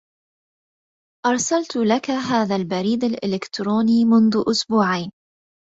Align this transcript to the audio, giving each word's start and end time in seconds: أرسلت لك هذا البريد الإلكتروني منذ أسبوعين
أرسلت 1.25 1.75
لك 1.77 2.09
هذا 2.29 2.55
البريد 2.55 3.03
الإلكتروني 3.03 4.05
منذ 4.05 4.43
أسبوعين 4.51 5.11